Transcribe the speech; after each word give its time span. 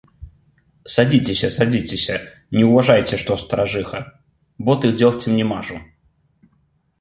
Садзіцеся, 0.93 1.49
садзіцеся, 1.57 2.15
не 2.59 2.63
ўважайце, 2.69 3.15
што 3.25 3.37
старажыха, 3.43 4.01
боты 4.71 4.87
дзёгцем 5.03 5.31
не 5.43 5.47
мажу. 5.53 5.77